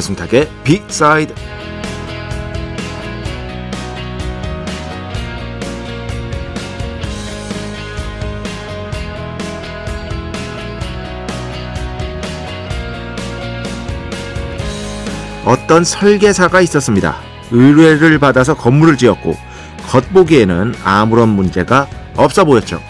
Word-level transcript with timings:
배승탁의 0.00 0.48
비사이드 0.64 1.34
어떤 15.44 15.84
설계사가 15.84 16.60
있었습니다. 16.62 17.16
의뢰를 17.50 18.18
받아서 18.18 18.54
건물을 18.54 18.96
지었고 18.96 19.36
겉보기에는 19.88 20.76
아무런 20.84 21.28
문제가 21.30 21.88
없어 22.16 22.44
보였죠. 22.44 22.80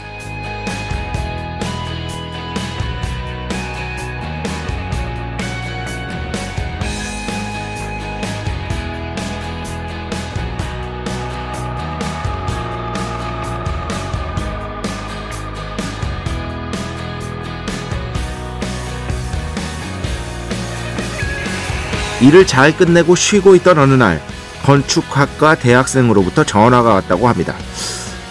일을 22.20 22.46
잘 22.46 22.76
끝내고 22.76 23.14
쉬고 23.14 23.54
있던 23.56 23.78
어느 23.78 23.94
날 23.94 24.20
건축학과 24.64 25.54
대학생으로부터 25.54 26.44
전화가 26.44 26.94
왔다고 26.94 27.28
합니다. 27.28 27.54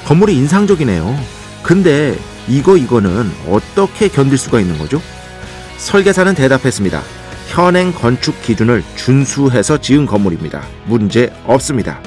건물이 0.05 0.35
인상적이네요. 0.35 1.19
근데 1.63 2.17
이거 2.47 2.77
이거는 2.77 3.31
어떻게 3.47 4.07
견딜 4.07 4.37
수가 4.37 4.59
있는 4.59 4.77
거죠? 4.77 5.01
설계사는 5.77 6.35
대답했습니다. 6.35 7.01
현행 7.47 7.91
건축 7.91 8.41
기준을 8.43 8.83
준수해서 8.95 9.79
지은 9.79 10.05
건물입니다. 10.05 10.61
문제 10.85 11.33
없습니다. 11.45 11.99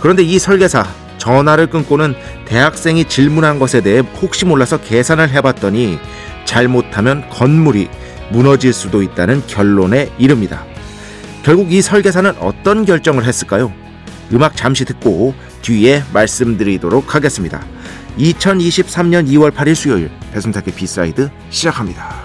그런데 0.00 0.22
이 0.22 0.38
설계사 0.38 0.86
전화를 1.18 1.66
끊고는 1.68 2.14
대학생이 2.46 3.04
질문한 3.04 3.58
것에 3.58 3.82
대해 3.82 4.02
혹시 4.22 4.46
몰라서 4.46 4.78
계산을 4.78 5.28
해봤더니 5.30 5.98
잘못하면 6.46 7.28
건물이 7.28 7.88
무너질 8.30 8.72
수도 8.72 9.02
있다는 9.02 9.42
결론에 9.46 10.12
이릅니다. 10.18 10.64
결국 11.42 11.72
이 11.72 11.82
설계사는 11.82 12.32
어떤 12.40 12.84
결정을 12.84 13.24
했을까요? 13.24 13.72
음악 14.32 14.56
잠시 14.56 14.84
듣고 14.84 15.34
뒤에 15.62 16.02
말씀드리도록 16.12 17.14
하겠습니다. 17.14 17.64
2023년 18.18 19.28
2월 19.28 19.50
8일 19.50 19.74
수요일 19.74 20.10
배순탁의 20.32 20.74
B 20.74 20.85
side 20.85 21.30
시작합니다. 21.50 22.19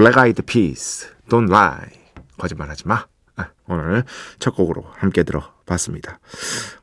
Black 0.00 0.18
Eyed 0.18 0.42
Peas, 0.44 1.08
Don't 1.28 1.50
Lie. 1.50 1.90
거짓말하지 2.38 2.88
마. 2.88 3.04
아, 3.36 3.50
오늘 3.68 4.04
첫 4.38 4.56
곡으로 4.56 4.86
함께 4.94 5.24
들어봤습니다. 5.24 6.20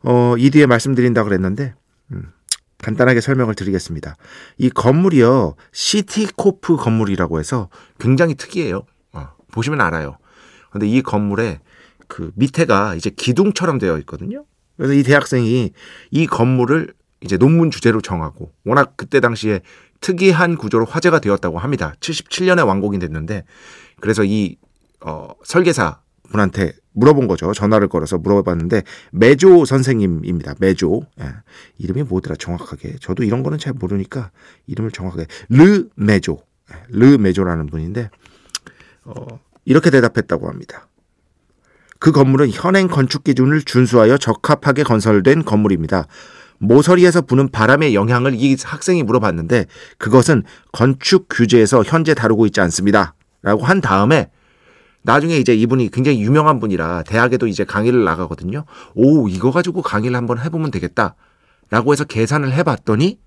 어, 0.04 0.36
이 0.38 0.52
뒤에 0.52 0.68
말씀드린다 0.68 1.24
그랬는데 1.24 1.74
음, 2.12 2.32
간단하게 2.78 3.22
설명을 3.22 3.56
드리겠습니다. 3.56 4.18
이 4.60 4.70
건물이요 4.70 5.56
시티코프 5.72 6.76
건물이라고 6.76 7.40
해서 7.40 7.70
굉장히 8.00 8.36
특이해요. 8.36 8.84
어, 9.14 9.30
보시면 9.52 9.82
알아요. 9.82 10.20
근데 10.70 10.88
이 10.88 11.02
건물에 11.02 11.60
그 12.08 12.32
밑에가 12.36 12.94
이제 12.94 13.10
기둥처럼 13.10 13.80
되어 13.80 13.98
있거든요. 13.98 14.46
그래서 14.76 14.94
이 14.94 15.02
대학생이 15.02 15.72
이 16.12 16.28
건물을 16.28 16.94
이제 17.22 17.38
논문 17.38 17.72
주제로 17.72 18.02
정하고 18.02 18.52
워낙 18.66 18.94
그때 18.96 19.20
당시에 19.20 19.62
특이한 20.02 20.58
구조로 20.58 20.86
화제가 20.86 21.20
되었다고 21.20 21.58
합니다. 21.58 21.94
77년에 22.00 22.66
완공이 22.66 23.00
됐는데 23.00 23.44
그래서 24.00 24.24
이 24.24 24.58
어, 25.02 25.30
설계사 25.44 26.02
분한테 26.30 26.74
물어본 26.94 27.28
거죠. 27.28 27.54
전화를 27.54 27.88
걸어서 27.88 28.18
물어봤는데 28.18 28.84
매조 29.12 29.66
선생님입니다. 29.66 30.56
매조 30.60 31.02
예. 31.22 31.26
이름이 31.78 32.04
뭐더라 32.04 32.36
정확하게 32.36 32.96
저도 33.00 33.24
이런 33.24 33.44
거는 33.44 33.60
잘 33.60 33.74
모르니까 33.74 34.32
이름을 34.66 34.92
정확하게 34.92 35.28
르 35.50 35.88
매조 35.96 36.40
예. 36.72 36.76
르 36.90 37.18
매조라는 37.18 37.68
분인데 37.68 38.10
어, 39.06 39.40
이렇게 39.66 39.90
대답했다고 39.90 40.50
합니다. 40.50 40.88
그 42.00 42.12
건물은 42.12 42.50
현행 42.50 42.88
건축 42.88 43.24
기준을 43.24 43.62
준수하여 43.62 44.18
적합하게 44.18 44.84
건설된 44.84 45.46
건물입니다. 45.46 46.08
모서리에서 46.60 47.22
부는 47.22 47.50
바람의 47.50 47.96
영향을 47.96 48.34
이 48.36 48.56
학생이 48.62 49.04
물어봤는데 49.04 49.66
그것은 49.98 50.44
건축 50.72 51.28
규제에서 51.30 51.84
현재 51.84 52.14
다루고 52.14 52.46
있지 52.48 52.62
않습니다. 52.62 53.14
라고 53.42 53.64
한 53.64 53.82
다음에 53.82 54.30
나중에 55.04 55.38
이제 55.38 55.56
이분이 55.56 55.92
굉장히 55.92 56.22
유명한 56.22 56.60
분이라 56.60 57.04
대학에도 57.04 57.48
이제 57.48 57.64
강의를 57.64 58.04
나가거든요. 58.04 58.66
오, 58.96 59.30
이거 59.30 59.52
가지고 59.52 59.82
강의를 59.82 60.18
한번 60.18 60.40
해보면 60.40 60.72
되겠다. 60.72 61.16
라고 61.70 61.92
해서 61.92 62.04
계산을 62.04 62.54
해봤더니 62.54 63.20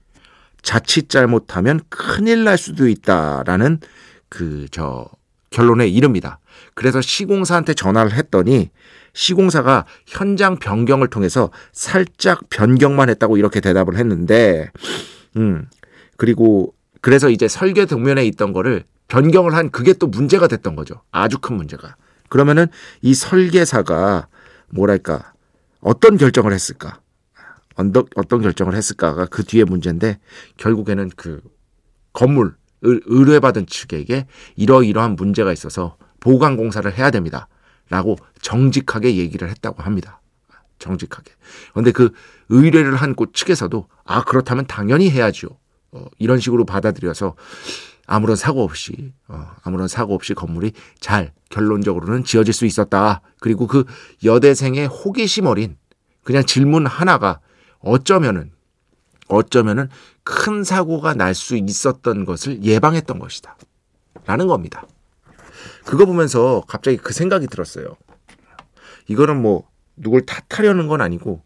자칫 0.62 1.08
잘못하면 1.08 1.80
큰일 1.88 2.44
날 2.44 2.58
수도 2.58 2.88
있다라는 2.88 3.80
그 4.28 4.66
저 4.70 5.06
결론에 5.50 5.88
이릅니다. 5.88 6.38
그래서 6.74 7.00
시공사한테 7.00 7.74
전화를 7.74 8.12
했더니 8.12 8.70
시공사가 9.12 9.86
현장 10.06 10.56
변경을 10.56 11.08
통해서 11.08 11.50
살짝 11.72 12.48
변경만 12.50 13.08
했다고 13.10 13.36
이렇게 13.36 13.60
대답을 13.60 13.96
했는데, 13.96 14.70
음, 15.36 15.66
그리고 16.16 16.74
그래서 17.00 17.30
이제 17.30 17.48
설계 17.48 17.86
도면에 17.86 18.24
있던 18.26 18.52
거를 18.52 18.84
변경을 19.08 19.54
한 19.54 19.70
그게 19.70 19.92
또 19.92 20.06
문제가 20.06 20.46
됐던 20.48 20.76
거죠. 20.76 21.02
아주 21.10 21.38
큰 21.38 21.56
문제가. 21.56 21.96
그러면은 22.28 22.66
이 23.02 23.14
설계사가 23.14 24.28
뭐랄까 24.70 25.32
어떤 25.80 26.16
결정을 26.16 26.52
했을까? 26.52 27.00
언덕 27.74 28.10
어떤 28.16 28.40
결정을 28.42 28.74
했을까가 28.74 29.26
그 29.26 29.44
뒤에 29.44 29.64
문제인데 29.64 30.18
결국에는 30.58 31.10
그 31.16 31.40
건물 32.12 32.54
의뢰받은 32.82 33.66
측에게 33.66 34.26
이러이러한 34.56 35.16
문제가 35.16 35.52
있어서 35.52 35.96
보강 36.20 36.56
공사를 36.56 36.90
해야 36.96 37.10
됩니다. 37.10 37.48
라고 37.90 38.16
정직하게 38.40 39.16
얘기를 39.16 39.48
했다고 39.50 39.82
합니다. 39.82 40.20
정직하게. 40.78 41.32
그런데 41.72 41.92
그 41.92 42.12
의뢰를 42.48 42.96
한 42.96 43.14
곳 43.14 43.34
측에서도 43.34 43.86
아 44.04 44.24
그렇다면 44.24 44.66
당연히 44.66 45.10
해야죠. 45.10 45.48
어, 45.92 46.06
이런 46.18 46.38
식으로 46.40 46.64
받아들여서 46.64 47.34
아무런 48.06 48.36
사고 48.36 48.62
없이 48.62 49.12
어, 49.28 49.50
아무런 49.62 49.88
사고 49.88 50.14
없이 50.14 50.34
건물이 50.34 50.72
잘 51.00 51.32
결론적으로는 51.50 52.24
지어질 52.24 52.54
수 52.54 52.64
있었다. 52.64 53.20
그리고 53.40 53.66
그 53.66 53.84
여대생의 54.24 54.86
호기심 54.86 55.46
어린 55.46 55.76
그냥 56.22 56.44
질문 56.44 56.86
하나가 56.86 57.40
어쩌면은 57.80 58.52
어쩌면은 59.28 59.88
큰 60.24 60.64
사고가 60.64 61.14
날 61.14 61.34
수 61.34 61.56
있었던 61.56 62.24
것을 62.24 62.62
예방했던 62.64 63.18
것이다. 63.18 63.56
라는 64.26 64.46
겁니다. 64.46 64.84
그거 65.84 66.06
보면서 66.06 66.62
갑자기 66.66 66.96
그 66.96 67.12
생각이 67.12 67.46
들었어요. 67.46 67.96
이거는 69.08 69.40
뭐 69.40 69.68
누굴 69.96 70.24
탓하려는 70.26 70.86
건 70.88 71.00
아니고 71.00 71.42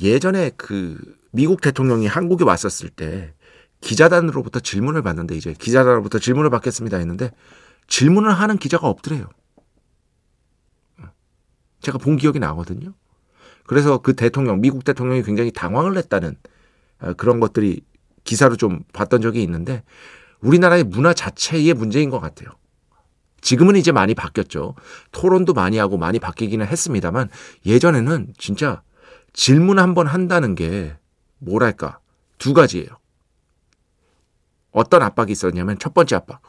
예전에 0.00 0.50
그 0.56 0.98
미국 1.30 1.60
대통령이 1.60 2.06
한국에 2.06 2.44
왔었을 2.44 2.88
때 2.88 3.34
기자단으로부터 3.80 4.60
질문을 4.60 5.02
받는데 5.02 5.36
이제 5.36 5.54
기자단으로부터 5.58 6.18
질문을 6.18 6.50
받겠습니다 6.50 6.98
했는데 6.98 7.30
질문을 7.88 8.32
하는 8.32 8.58
기자가 8.58 8.88
없더래요. 8.88 9.28
제가 11.80 11.98
본 11.98 12.16
기억이 12.16 12.38
나거든요. 12.38 12.94
그래서 13.66 13.98
그 13.98 14.14
대통령, 14.14 14.60
미국 14.60 14.84
대통령이 14.84 15.22
굉장히 15.22 15.50
당황을 15.50 15.96
했다는 15.96 16.36
어, 17.00 17.12
그런 17.14 17.40
것들이 17.40 17.84
기사로 18.24 18.56
좀 18.56 18.84
봤던 18.92 19.20
적이 19.20 19.42
있는데 19.42 19.82
우리나라의 20.40 20.84
문화 20.84 21.12
자체의 21.12 21.74
문제인 21.74 22.10
것 22.10 22.20
같아요. 22.20 22.50
지금은 23.42 23.76
이제 23.76 23.92
많이 23.92 24.14
바뀌었죠. 24.14 24.74
토론도 25.10 25.52
많이 25.52 25.76
하고 25.76 25.98
많이 25.98 26.18
바뀌기는 26.18 26.66
했습니다만 26.66 27.28
예전에는 27.66 28.32
진짜 28.38 28.82
질문 29.34 29.78
한 29.78 29.94
번 29.94 30.06
한다는 30.06 30.54
게 30.54 30.96
뭐랄까 31.38 31.98
두 32.38 32.54
가지예요. 32.54 32.88
어떤 34.70 35.02
압박이 35.02 35.30
있었냐면 35.32 35.78
첫 35.78 35.92
번째 35.92 36.16
압박. 36.16 36.40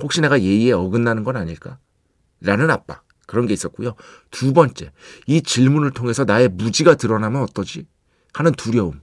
혹시 0.00 0.20
내가 0.20 0.40
예의에 0.40 0.72
어긋나는 0.72 1.24
건 1.24 1.36
아닐까? 1.36 1.78
라는 2.40 2.70
압박. 2.70 3.04
그런 3.26 3.46
게 3.46 3.54
있었고요. 3.54 3.94
두 4.30 4.52
번째. 4.52 4.92
이 5.26 5.42
질문을 5.42 5.92
통해서 5.92 6.24
나의 6.24 6.48
무지가 6.48 6.94
드러나면 6.96 7.42
어떠지? 7.42 7.86
하는 8.34 8.52
두려움. 8.52 9.00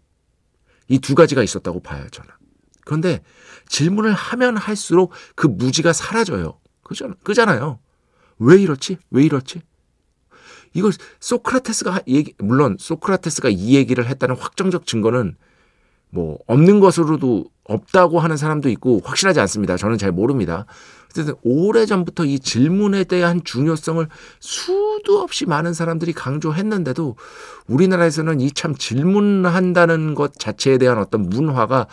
이 0.88 1.00
두 1.00 1.16
가지가 1.16 1.44
있었다고 1.44 1.82
봐요, 1.82 2.08
저는. 2.12 2.30
그런데 2.86 3.22
질문을 3.68 4.14
하면 4.14 4.58
할수록 4.58 5.12
그 5.36 5.48
무지가 5.48 5.94
사라져요. 5.94 6.60
그잖아, 6.90 7.14
그잖아요. 7.24 7.78
왜 8.40 8.58
이렇지? 8.60 8.98
왜 9.12 9.24
이렇지? 9.24 9.62
이걸 10.74 10.92
소크라테스가 11.20 12.02
얘기, 12.08 12.34
물론 12.40 12.78
소크라테스가 12.80 13.50
이 13.50 13.76
얘기를 13.76 14.08
했다는 14.08 14.36
확정적 14.36 14.88
증거는 14.88 15.36
뭐 16.10 16.40
없는 16.48 16.80
것으로도 16.80 17.46
없다고 17.64 18.20
하는 18.20 18.38
사람도 18.38 18.70
있고 18.70 19.02
확실하지 19.04 19.40
않습니다. 19.42 19.78
저는 19.78 20.00
잘 20.00 20.12
모릅니다. 20.12 20.66
어쨌든 21.12 21.36
오래 21.44 21.86
전부터 21.86 22.26
이 22.26 22.40
질문에 22.40 23.04
대한 23.04 23.44
중요성을 23.44 24.08
수도 24.40 25.20
없이 25.22 25.46
많은 25.46 25.74
사람들이 25.74 26.14
강조했는데도 26.14 27.16
우리나라에서는 27.68 28.42
이 28.42 28.52
참 28.52 28.74
질문한다는 28.76 30.16
것 30.16 30.34
자체에 30.40 30.80
대한 30.80 30.98
어떤 30.98 31.22
문화가 31.30 31.86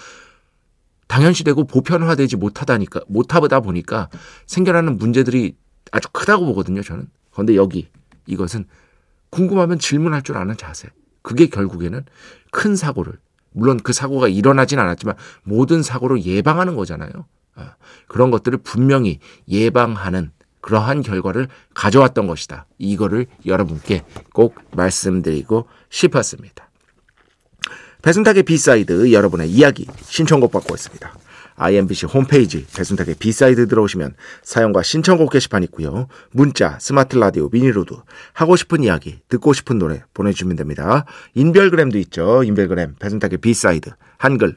당연시되고 1.09 1.65
보편화되지 1.65 2.37
못하다니까 2.37 3.01
못하다 3.09 3.61
보니까 3.61 4.09
생겨나는 4.47 4.99
문제들이 4.99 5.57
아주 5.93 6.09
크다고 6.13 6.47
보거든요. 6.47 6.83
저는. 6.83 7.09
그런데 7.33 7.57
여기 7.57 7.89
이것은 8.27 8.67
궁금하면 9.31 9.79
질문할 9.79 10.23
줄 10.23 10.37
아는 10.37 10.57
자세. 10.57 10.89
그게 11.23 11.47
결국에는 11.47 12.05
큰 12.51 12.77
사고를 12.77 13.15
물론 13.53 13.79
그 13.83 13.93
사고가 13.93 14.29
일어나진 14.29 14.79
않았지만 14.79 15.17
모든 15.43 15.83
사고를 15.83 16.25
예방하는 16.25 16.77
거잖아요. 16.77 17.11
아, 17.55 17.75
그런 18.07 18.31
것들을 18.31 18.59
분명히 18.59 19.19
예방하는 19.49 20.31
그러한 20.61 21.03
결과를 21.03 21.49
가져왔던 21.75 22.27
것이다. 22.27 22.67
이거를 22.79 23.27
여러분께 23.47 24.05
꼭 24.35 24.57
말씀드리고 24.73 25.69
싶었습니다. 25.89 26.66
배순탁의 28.07 28.45
B 28.45 28.58
side 28.58 29.13
여러분의 29.13 29.51
이야기 29.51 29.85
신청곡 30.05 30.53
받고 30.53 30.77
있습니다. 30.77 31.13
IMBC 31.57 32.07
홈페이지 32.07 32.65
배순탁의 32.77 33.17
B 33.19 33.28
side 33.28 33.67
들어오시면 33.67 34.15
사연과 34.45 34.85
신청곡 34.85 35.33
게시판 35.33 35.65
있고요. 35.65 36.07
문자, 36.31 36.79
스마트 36.79 37.17
라디오, 37.17 37.49
미니로도 37.49 37.97
하고 38.33 38.55
싶은 38.55 38.85
이야기, 38.85 39.19
듣고 39.29 39.53
싶은 39.53 39.81
노래 39.81 40.05
보내주시면 40.15 40.55
됩니다. 40.55 41.05
인별그램도 41.35 41.99
있죠. 41.99 42.45
인별그램 42.45 42.95
배순탁의 43.01 43.39
B 43.39 43.49
side 43.49 43.91
한글, 44.19 44.57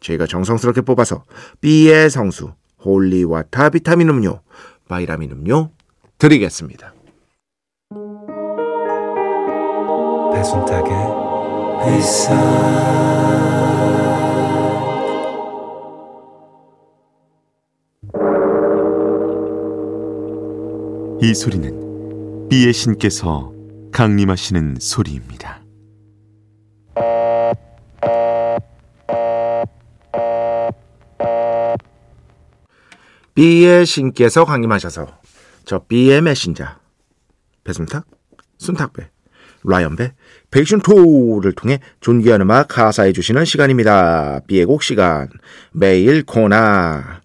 저희가 0.00 0.26
정성스럽게 0.26 0.82
뽑아서 0.82 1.24
B의 1.60 2.10
성수, 2.10 2.52
홀리와타 2.84 3.70
비타민 3.70 4.08
음료, 4.08 4.40
바이라민 4.88 5.30
음료 5.32 5.70
드리겠습니다. 6.18 6.94
배순탁의 10.32 10.92
회사 11.86 13.30
이 21.22 21.34
소리는 21.34 22.48
비의 22.48 22.72
신께서 22.72 23.52
강림하시는 23.92 24.76
소리입니다. 24.80 25.59
비의 33.40 33.86
신께서 33.86 34.44
강림하셔서 34.44 35.06
저 35.64 35.78
비의 35.78 36.20
메신저 36.20 36.66
배순탁, 37.64 38.04
순탁배, 38.58 39.08
라이언배, 39.64 40.12
백신토를 40.50 41.52
통해 41.52 41.80
존귀한 42.00 42.42
음악 42.42 42.68
가사해 42.68 43.14
주시는 43.14 43.46
시간입니다. 43.46 44.40
비의 44.46 44.66
곡 44.66 44.82
시간 44.82 45.30
매일 45.72 46.22
코나 46.22 47.22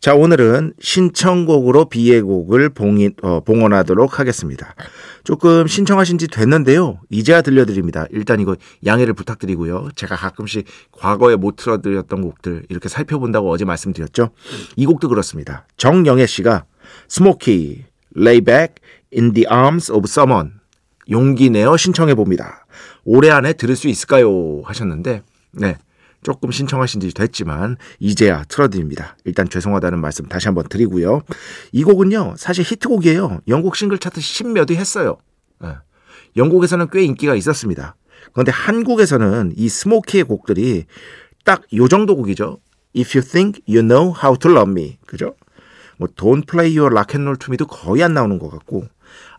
자, 0.00 0.14
오늘은 0.14 0.72
신청곡으로 0.80 1.84
비의 1.90 2.22
곡을 2.22 2.70
봉인, 2.70 3.12
어, 3.20 3.40
봉헌하도록 3.40 4.18
하겠습니다. 4.18 4.74
조금 5.24 5.66
신청하신 5.66 6.18
지 6.18 6.26
됐는데요. 6.28 7.00
이제야 7.10 7.42
들려드립니다. 7.42 8.06
일단 8.10 8.40
이거 8.40 8.56
양해를 8.84 9.14
부탁드리고요. 9.14 9.90
제가 9.94 10.16
가끔씩 10.16 10.66
과거에 10.90 11.36
못 11.36 11.56
틀어드렸던 11.56 12.22
곡들 12.22 12.64
이렇게 12.68 12.88
살펴본다고 12.88 13.50
어제 13.50 13.64
말씀드렸죠. 13.64 14.30
이 14.76 14.86
곡도 14.86 15.08
그렇습니다. 15.08 15.66
정영애 15.76 16.26
씨가 16.26 16.64
스모키, 17.08 17.84
in 19.14 19.32
the 19.32 19.46
Arms 19.50 19.92
of 19.92 20.04
Someone 20.08 20.52
용기 21.10 21.50
내어 21.50 21.76
신청해 21.76 22.14
봅니다. 22.14 22.66
올해 23.04 23.30
안에 23.30 23.52
들을 23.54 23.76
수 23.76 23.88
있을까요? 23.88 24.62
하셨는데, 24.64 25.22
네. 25.52 25.76
조금 26.22 26.50
신청하신 26.50 27.00
지 27.00 27.12
됐지만 27.12 27.76
이제야 27.98 28.44
틀어드립니다. 28.44 29.16
일단 29.24 29.48
죄송하다는 29.48 30.00
말씀 30.00 30.26
다시 30.26 30.48
한번 30.48 30.68
드리고요. 30.68 31.22
이 31.72 31.84
곡은요 31.84 32.34
사실 32.38 32.64
히트곡이에요. 32.64 33.40
영국 33.48 33.76
싱글 33.76 33.98
차트 33.98 34.20
10몇 34.20 34.70
위 34.70 34.76
했어요. 34.76 35.18
네. 35.60 35.70
영국에서는 36.36 36.88
꽤 36.92 37.02
인기가 37.02 37.34
있었습니다. 37.34 37.96
그런데 38.32 38.52
한국에서는 38.52 39.52
이 39.56 39.68
스모키의 39.68 40.24
곡들이 40.24 40.84
딱 41.44 41.62
요 41.74 41.88
정도 41.88 42.16
곡이죠. 42.16 42.58
If 42.96 43.18
you 43.18 43.26
think 43.26 43.62
you 43.66 43.86
know 43.86 44.14
how 44.22 44.36
to 44.38 44.50
love 44.50 44.70
me. 44.70 44.98
그죠? 45.06 45.34
뭐 45.96 46.08
Don't 46.08 46.46
play 46.46 46.76
your 46.78 46.92
rock 46.94 47.14
and 47.14 47.24
roll 47.24 47.38
to 47.38 47.50
me도 47.50 47.66
거의 47.66 48.02
안 48.02 48.14
나오는 48.14 48.38
것 48.38 48.48
같고 48.50 48.86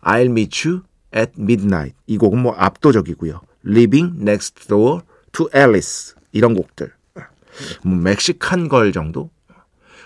I'll 0.02 0.30
meet 0.30 0.68
you 0.68 0.82
at 1.16 1.32
midnight. 1.38 1.96
이 2.06 2.18
곡은 2.18 2.38
뭐 2.38 2.52
압도적이고요. 2.54 3.40
Living 3.66 4.20
next 4.20 4.68
door 4.68 5.00
to 5.32 5.48
Alice. 5.54 6.14
이런 6.34 6.54
곡들. 6.54 6.92
뭐 7.84 7.96
멕시칸 7.96 8.68
걸 8.68 8.92
정도? 8.92 9.30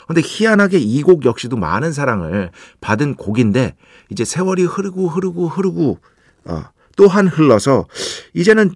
근데 0.07 0.23
희한하게 0.25 0.79
이 0.79 1.03
곡 1.03 1.25
역시도 1.25 1.57
많은 1.57 1.93
사랑을 1.93 2.51
받은 2.81 3.17
곡인데 3.17 3.75
이제 4.11 4.25
세월이 4.25 4.65
흐르고 4.65 5.09
흐르고 5.09 5.49
흐르고 5.49 5.99
어, 6.45 6.63
또한 6.97 7.27
흘러서 7.29 7.87
이제는 8.35 8.75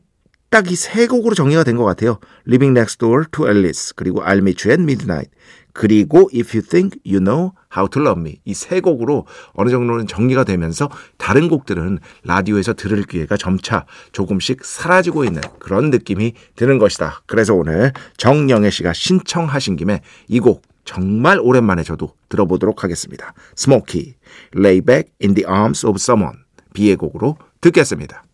딱 0.53 0.69
이 0.71 0.77
세 0.77 1.07
곡으로 1.07 1.35
정리가 1.35 1.65
된 1.65 1.77
것 1.77 1.85
같아요. 1.85 2.19
Living 2.47 2.77
Next 2.79 2.99
Door 2.99 3.25
to 3.33 3.49
Alice 3.49 3.93
그리고 3.97 4.23
I'll 4.23 4.39
Meet 4.45 4.69
You 4.69 4.73
at 4.73 4.83
Midnight 4.83 5.31
그리고 5.73 6.29
If 6.35 6.55
You 6.55 6.61
Think 6.63 7.01
You 7.07 7.25
Know 7.25 7.53
How 7.75 7.89
to 7.89 8.03
Love 8.03 8.21
Me 8.21 8.41
이 8.45 8.53
세 8.53 8.81
곡으로 8.81 9.27
어느 9.55 9.71
정도는 9.71 10.07
정리가 10.07 10.45
되면서 10.45 10.91
다른 11.17 11.49
곡들은 11.49 11.99
라디오에서 12.25 12.75
들을 12.75 13.03
기회가 13.05 13.39
점차 13.39 13.87
조금씩 14.13 14.63
사라지고 14.65 15.25
있는 15.25 15.41
그런 15.59 15.89
느낌이 15.91 16.35
드는 16.57 16.79
것이다. 16.79 17.23
그래서 17.27 17.55
오늘 17.55 17.93
정영애 18.19 18.69
씨가 18.69 18.93
신청하신 18.93 19.77
김에 19.77 20.03
이 20.29 20.39
곡 20.41 20.63
정말 20.85 21.39
오랜만에 21.41 21.83
저도 21.85 22.13
들어보도록 22.29 22.83
하겠습니다. 22.85 23.33
Smokie, 23.57 24.17
Lay 24.57 24.81
Back 24.83 25.13
in 25.23 25.33
the 25.35 25.47
Arms 25.49 25.87
of 25.87 25.97
Someone 25.97 26.37
B의 26.75 26.97
곡으로 26.97 27.39
듣겠습니다. 27.63 28.25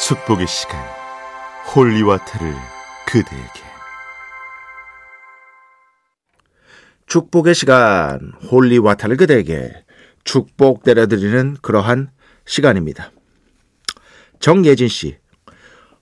축복의 0.00 0.46
시간 0.46 0.78
holy 1.74 1.99
water를 1.99 2.54
그대에게 3.06 3.60
축복의 7.06 7.54
시간 7.54 8.32
holy 8.50 8.70
water를 8.70 9.16
그대에게 9.16 9.84
축복 10.24 10.84
때려드리는 10.84 11.56
그러한 11.62 12.10
시간입니다. 12.46 13.10
정예진 14.40 14.88
씨. 14.88 15.18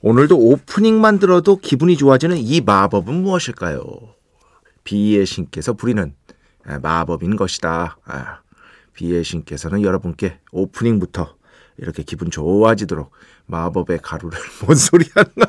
오늘도 0.02 0.36
오프닝만 0.36 1.18
들어도 1.18 1.56
기분이 1.56 1.96
좋아지는 1.96 2.36
이 2.36 2.60
마법은 2.60 3.22
무엇일까요? 3.22 3.82
비의 4.84 5.24
신께서 5.26 5.72
부리는 5.72 6.14
마법인 6.82 7.36
것이다. 7.36 7.98
아, 8.04 8.40
비의 8.92 9.24
신께서는 9.24 9.82
여러분께 9.82 10.38
오프닝부터 10.52 11.35
이렇게 11.78 12.02
기분 12.02 12.30
좋아지도록 12.30 13.10
마법의 13.46 14.00
가루를 14.02 14.38
뭔 14.64 14.76
소리 14.76 15.04
하는 15.14 15.30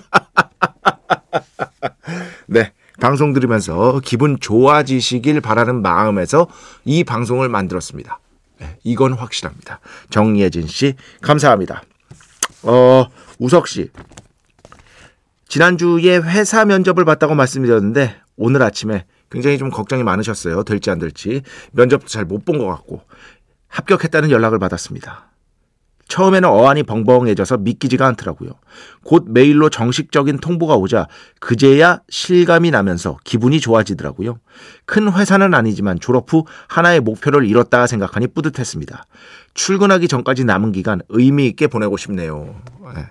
네. 2.48 2.74
방송 3.00 3.34
들으면서 3.34 4.02
기분 4.04 4.40
좋아지시길 4.40 5.40
바라는 5.42 5.84
마음에서 5.84 6.48
이 6.84 7.04
방송을 7.04 7.48
만들었습니다. 7.48 8.20
네, 8.60 8.80
이건 8.84 9.14
확실합니다. 9.14 9.80
정예진 10.10 10.66
씨, 10.66 10.96
감사합니다. 11.22 11.84
어, 12.64 13.06
우석 13.38 13.68
씨. 13.68 13.92
지난주에 15.48 16.18
회사 16.18 16.66
면접을 16.66 17.06
봤다고 17.06 17.36
말씀드렸는데 17.36 18.16
오늘 18.36 18.64
아침에 18.64 19.06
굉장히 19.30 19.60
좀 19.60 19.70
걱정이 19.70 20.02
많으셨어요. 20.04 20.64
될지 20.64 20.90
안 20.90 20.98
될지. 20.98 21.44
면접도 21.74 22.08
잘 22.08 22.26
못 22.26 22.46
본 22.46 22.58
것 22.58 22.66
같고 22.66 23.04
합격했다는 23.68 24.32
연락을 24.32 24.58
받았습니다. 24.58 25.30
처음에는 26.08 26.48
어안이 26.48 26.84
벙벙해져서 26.84 27.58
믿기지가 27.58 28.06
않더라고요. 28.08 28.52
곧 29.04 29.26
메일로 29.28 29.70
정식적인 29.70 30.38
통보가 30.38 30.76
오자 30.76 31.08
그제야 31.40 32.02
실감이 32.10 32.72
나면서 32.72 33.18
기분이 33.24 33.60
좋아지더라고요. 33.60 34.40
큰 34.86 35.12
회사는 35.12 35.54
아니지만 35.54 36.00
졸업 36.00 36.32
후 36.32 36.46
하나의 36.68 37.02
목표를 37.02 37.46
이뤘다 37.46 37.88
생각하니 37.88 38.28
뿌듯했습니다. 38.28 39.06
출근하기 39.54 40.08
전까지 40.08 40.46
남은 40.46 40.72
기간 40.72 41.02
의미 41.10 41.48
있게 41.48 41.68
보내고 41.68 41.98
싶네요. 41.98 42.56
예. 42.96 43.10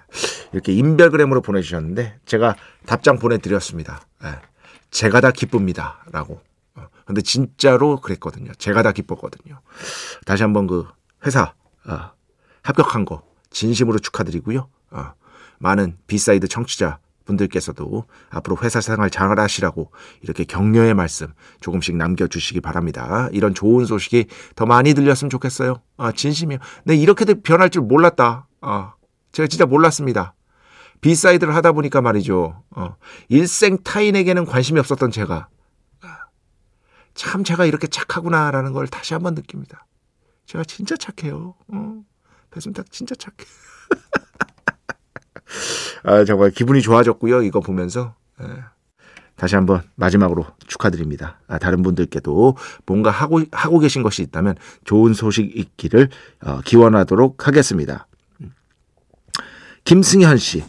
이렇게 0.53 0.73
인별그램으로 0.73 1.43
보내주셨는데 1.43 2.19
제가 2.25 2.57
답장 2.87 3.19
보내드렸습니다. 3.19 4.01
예. 4.25 4.29
제가 4.91 5.21
다 5.21 5.33
기쁩니다. 5.33 6.05
라고. 6.13 6.41
어, 6.77 6.87
근데 7.05 7.21
진짜로 7.21 8.01
그랬거든요. 8.01 8.53
제가 8.59 8.83
다 8.83 8.93
기뻤거든요. 8.93 9.61
다시 10.25 10.43
한번 10.43 10.67
그 10.67 10.87
회사 11.27 11.53
어, 11.87 12.16
합격한 12.67 13.05
거 13.05 13.23
진심으로 13.51 13.99
축하드리고요. 14.01 14.69
어, 14.91 15.13
많은 15.59 15.97
B 16.07 16.15
side 16.15 16.49
청취자 16.49 16.99
분들께서도 17.25 18.05
앞으로 18.31 18.57
회사 18.63 18.81
생활 18.81 19.11
잘 19.11 19.39
하시라고 19.39 19.91
이렇게 20.23 20.45
격려의 20.45 20.95
말씀 20.95 21.33
조금씩 21.61 21.97
남겨주시기 21.97 22.61
바랍니다. 22.61 23.29
이런 23.33 23.55
좋은 23.55 23.85
소식이 23.85 24.27
더 24.55 24.67
많이 24.67 24.95
들렸으면 24.95 25.31
좋겠어요. 25.31 25.81
아, 25.97 26.13
진심이요. 26.13 26.59
네, 26.85 26.97
이렇게 26.97 27.25
변할 27.25 27.71
줄 27.71 27.83
몰랐다. 27.83 28.47
아, 28.61 28.95
제가 29.33 29.47
진짜 29.49 29.67
몰랐습니다. 29.67 30.35
B 31.01 31.07
side를 31.07 31.55
하다 31.55 31.73
보니까 31.73 32.01
말이죠. 32.01 32.63
어, 32.71 32.97
일생 33.29 33.79
타인에게는 33.83 34.45
관심이 34.45 34.79
없었던 34.81 35.11
제가 35.11 35.49
아, 36.03 36.19
참 37.15 37.45
제가 37.45 37.65
이렇게 37.65 37.87
착하구나라는 37.87 38.73
걸 38.73 38.87
다시 38.89 39.15
한번 39.15 39.35
느낍니다. 39.35 39.87
제가 40.47 40.65
진짜 40.65 40.97
착해요. 40.97 41.55
어. 41.69 42.03
배순탁 42.57 42.91
진짜 42.91 43.15
착해. 43.15 43.37
아, 46.05 46.25
정말 46.25 46.51
기분이 46.51 46.81
좋아졌고요. 46.81 47.43
이거 47.43 47.61
보면서. 47.61 48.15
예. 48.43 48.47
다시 49.35 49.55
한번 49.55 49.83
마지막으로 49.97 50.47
축하드립니다. 50.67 51.39
아, 51.47 51.59
다른 51.59 51.83
분들께도 51.83 52.57
뭔가 52.87 53.11
하고, 53.11 53.43
하고 53.53 53.79
계신 53.79 54.03
것이 54.03 54.23
있다면 54.23 54.55
좋은 54.85 55.13
소식 55.13 55.55
있기를 55.55 56.09
어, 56.41 56.63
기원하도록 56.63 57.47
하겠습니다. 57.47 58.07
김승현 59.85 60.39
씨. 60.39 60.65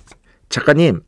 작가님, 0.50 1.02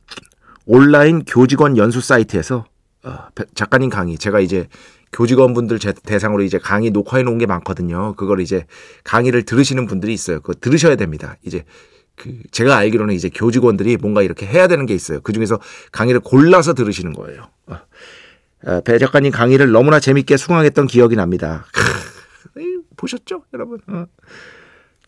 온라인 0.64 1.26
교직원 1.26 1.76
연수 1.76 2.00
사이트에서 2.00 2.64
어, 3.02 3.28
작가님 3.54 3.90
강의, 3.90 4.16
제가 4.16 4.40
이제 4.40 4.68
교직원분들 5.12 5.78
대상으로 6.04 6.42
이제 6.42 6.58
강의 6.58 6.90
녹화해 6.90 7.22
놓은 7.22 7.38
게 7.38 7.46
많거든요. 7.46 8.14
그걸 8.16 8.40
이제 8.40 8.66
강의를 9.04 9.42
들으시는 9.44 9.86
분들이 9.86 10.12
있어요. 10.12 10.40
그거 10.40 10.54
들으셔야 10.60 10.96
됩니다. 10.96 11.36
이제 11.42 11.64
그 12.16 12.38
제가 12.50 12.76
알기로는 12.76 13.14
이제 13.14 13.28
교직원들이 13.28 13.96
뭔가 13.96 14.22
이렇게 14.22 14.46
해야 14.46 14.68
되는 14.68 14.86
게 14.86 14.94
있어요. 14.94 15.20
그 15.20 15.32
중에서 15.32 15.58
강의를 15.90 16.20
골라서 16.20 16.74
들으시는 16.74 17.12
거예요. 17.14 17.48
어. 17.66 17.78
어, 18.66 18.80
배 18.82 18.98
작가님 18.98 19.32
강의를 19.32 19.70
너무나 19.72 20.00
재밌게 20.00 20.36
수강했던 20.36 20.86
기억이 20.86 21.16
납니다. 21.16 21.64
보셨죠, 22.96 23.44
여러분? 23.54 23.80
어. 23.86 24.04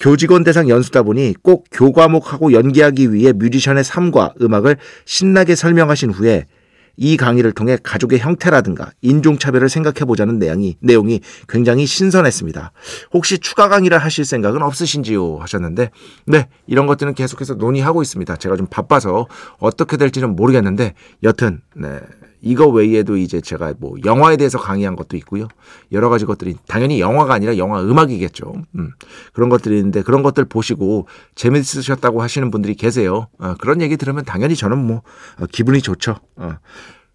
교직원 0.01 0.43
대상 0.43 0.69
연수다 0.69 1.03
보니 1.03 1.35
꼭 1.43 1.67
교과목하고 1.71 2.53
연기하기 2.53 3.13
위해 3.13 3.33
뮤지션의 3.33 3.85
삶과 3.85 4.35
음악을 4.41 4.79
신나게 5.05 5.55
설명하신 5.55 6.11
후에 6.11 6.47
이 6.97 7.17
강의를 7.17 7.53
통해 7.53 7.79
가족의 7.83 8.19
형태라든가 8.19 8.93
인종차별을 9.01 9.69
생각해보자는 9.69 10.39
내용이, 10.39 10.77
내용이 10.81 11.21
굉장히 11.49 11.87
신선했습니다. 11.87 12.73
혹시 13.13 13.39
추가 13.39 13.69
강의를 13.69 13.99
하실 13.99 14.25
생각은 14.25 14.63
없으신지요? 14.63 15.39
하셨는데, 15.39 15.91
네, 16.27 16.49
이런 16.67 16.87
것들은 16.87 17.15
계속해서 17.15 17.55
논의하고 17.55 18.03
있습니다. 18.03 18.37
제가 18.37 18.57
좀 18.57 18.67
바빠서 18.67 19.27
어떻게 19.59 19.97
될지는 19.97 20.37
모르겠는데, 20.37 20.95
여튼, 21.23 21.61
네, 21.75 22.01
이거 22.43 22.67
외에도 22.67 23.17
이제 23.17 23.41
제가 23.41 23.75
뭐 23.79 23.97
영화에 24.05 24.37
대해서 24.37 24.59
강의한 24.59 24.97
것도 24.97 25.17
있고요. 25.19 25.47
여러 25.93 26.09
가지 26.09 26.27
것들이 26.27 26.57
당연히 26.67 27.01
영화가 27.01 27.33
아니라 27.33 27.57
영화 27.57 27.81
음악이겠죠. 27.81 28.53
음, 28.75 28.91
그런 29.33 29.49
것들이 29.49 29.79
있는데 29.79 30.03
그런 30.03 30.23
것들 30.25 30.45
보시고 30.45 31.07
재밌으셨다고 31.37 32.21
하시는 32.21 32.51
분들이 32.51 32.75
계세요. 32.75 33.29
어, 33.39 33.55
그런 33.59 33.81
얘기 33.81 33.97
들으면 33.97 34.25
당연히 34.25 34.57
저는 34.57 34.77
뭐 34.77 35.03
어, 35.39 35.47
기분이 35.51 35.81
좋죠. 35.81 36.17
어, 36.37 36.57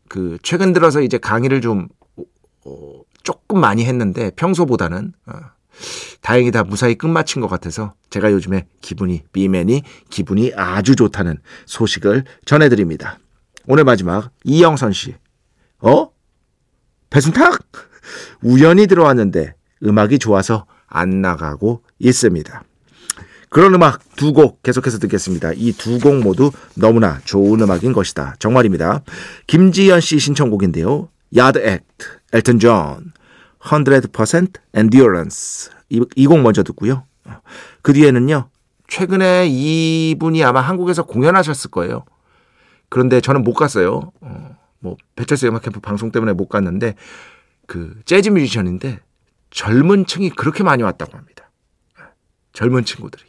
그 0.08 0.38
최근 0.42 0.72
들어서 0.72 1.02
이제 1.02 1.18
강의를 1.18 1.60
좀 1.60 1.90
어, 2.66 3.02
조금 3.24 3.60
많이 3.60 3.84
했는데 3.84 4.32
평소보다는 4.38 5.12
어, 5.26 5.34
다행히 6.22 6.52
다 6.52 6.64
무사히 6.64 6.96
끝마친 6.96 7.42
것 7.42 7.50
같아서 7.50 7.94
제가 8.10 8.32
요즘에 8.32 8.66
기분이 8.82 9.24
비맨이 9.34 9.84
기분이 10.10 10.54
아주 10.56 10.96
좋다는 10.96 11.38
소식을 11.66 12.24
전해드립니다. 12.46 13.20
오늘 13.68 13.84
마지막 13.84 14.32
이영선 14.46 14.94
씨. 14.94 15.16
어? 15.80 16.10
배순탁? 17.10 17.60
우연히 18.42 18.88
들어왔는데 18.88 19.56
음악이 19.84 20.20
좋아서 20.20 20.66
안 20.88 21.22
나가고 21.22 21.84
있습니다. 22.00 22.64
그런 23.50 23.74
음악 23.76 24.00
두 24.16 24.34
곡 24.34 24.62
계속해서 24.64 25.00
듣겠습니다. 25.00 25.52
이 25.54 25.74
두 25.74 26.00
곡 26.00 26.20
모두 26.20 26.52
너무나 26.76 27.20
좋은 27.26 27.62
음악인 27.62 27.94
것이다. 27.94 28.36
정말입니다. 28.40 29.04
김지연 29.48 30.02
씨 30.02 30.20
신청곡인데요. 30.20 31.10
야드 31.36 31.60
액트, 31.60 32.06
엘튼 32.34 32.60
존, 32.60 33.12
100% 33.60 34.54
Endurance. 34.76 35.72
이곡 35.90 36.40
먼저 36.42 36.64
듣고요. 36.64 37.04
그 37.82 37.94
뒤에는요. 37.94 38.50
최근에 38.88 39.48
이분이 39.48 40.44
아마 40.44 40.62
한국에서 40.62 41.04
공연하셨을 41.04 41.72
거예요. 41.72 42.06
그런데 42.90 43.22
저는 43.22 43.44
못 43.44 43.54
갔어요. 43.54 44.12
어, 44.22 44.58
뭐 44.80 44.96
배철수 45.16 45.48
음악 45.48 45.64
캠프 45.64 45.80
방송 45.80 46.12
때문에 46.12 46.34
못 46.34 46.48
갔는데 46.48 46.96
그 47.66 48.00
재즈 48.06 48.30
뮤지션인데 48.30 49.00
젊은 49.50 50.06
층이 50.06 50.32
그렇게 50.32 50.64
많이 50.64 50.84
왔다고 50.84 51.18
합니다. 51.18 51.50
젊은 52.54 52.86
친구들이. 52.86 53.24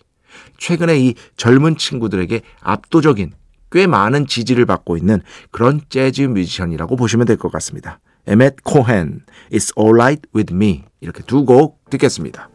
최근에 0.58 0.98
이 0.98 1.14
젊은 1.36 1.76
친구들에게 1.76 2.40
압도적인 2.60 3.32
꽤 3.70 3.86
많은 3.86 4.26
지지를 4.26 4.64
받고 4.66 4.96
있는 4.96 5.20
그런 5.50 5.80
재즈 5.90 6.22
뮤지션이라고 6.22 6.96
보시면 6.96 7.26
될 7.26 7.36
것 7.36 7.52
같습니다. 7.52 8.00
에멧 8.26 8.56
코헨, 8.64 9.20
It's 9.52 9.76
Alright 9.78 10.22
With 10.34 10.54
Me 10.54 10.84
이렇게 11.00 11.22
두 11.22 11.44
곡 11.44 11.78
듣겠습니다. 11.90 12.48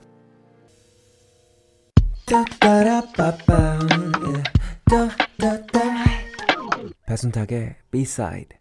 배순탁의 7.06 7.76
B-side. 7.92 8.58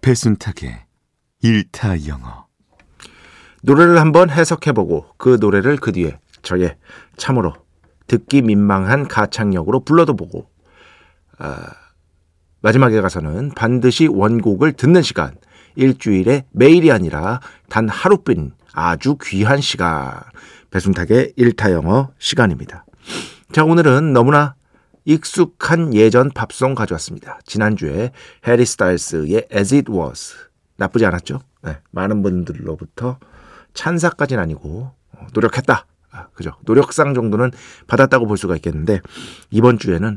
배순탁의 0.00 0.84
일타 1.42 2.06
영어. 2.08 2.48
노래를 3.62 4.00
한번 4.00 4.30
해석해보고 4.30 5.14
그 5.16 5.38
노래를 5.40 5.76
그 5.76 5.92
뒤에 5.92 6.18
저의 6.42 6.76
참으로 7.16 7.54
듣기 8.08 8.42
민망한 8.42 9.06
가창력으로 9.06 9.84
불러도 9.84 10.16
보고 10.16 10.50
아, 11.38 11.85
마지막에 12.66 13.00
가서는 13.00 13.52
반드시 13.54 14.08
원곡을 14.08 14.72
듣는 14.72 15.00
시간 15.00 15.36
일주일에 15.76 16.46
매일이 16.50 16.90
아니라 16.90 17.38
단 17.68 17.88
하루뿐 17.88 18.54
아주 18.72 19.16
귀한 19.22 19.60
시간 19.60 20.20
배순탁의 20.72 21.34
일타 21.36 21.70
영어 21.70 22.10
시간입니다. 22.18 22.84
자 23.52 23.62
오늘은 23.62 24.12
너무나 24.12 24.56
익숙한 25.04 25.94
예전 25.94 26.32
팝송 26.32 26.74
가져왔습니다. 26.74 27.38
지난주에 27.44 28.10
해리 28.48 28.64
스타일스의 28.64 29.46
As 29.54 29.72
It 29.72 29.92
Was 29.92 30.34
나쁘지 30.76 31.06
않았죠? 31.06 31.38
네, 31.62 31.78
많은 31.92 32.20
분들로부터 32.24 33.20
찬사까지는 33.74 34.42
아니고 34.42 34.90
어, 35.12 35.26
노력했다. 35.32 35.86
아, 36.10 36.26
그죠? 36.34 36.50
노력상 36.62 37.14
정도는 37.14 37.52
받았다고 37.86 38.26
볼 38.26 38.36
수가 38.36 38.56
있겠는데 38.56 39.02
이번 39.52 39.78
주에는 39.78 40.16